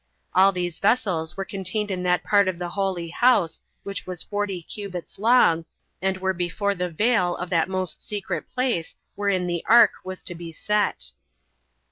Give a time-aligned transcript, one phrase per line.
[0.33, 4.63] All these vessels were contained in that part of the holy house, which was forty
[4.63, 5.63] cubits long,
[6.01, 10.33] and were before the veil of that most secret place wherein the ark was to
[10.33, 11.11] be set.